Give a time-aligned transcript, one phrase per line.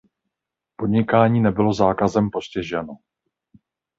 [0.75, 2.97] Podnikání nebylo zákazem postiženo.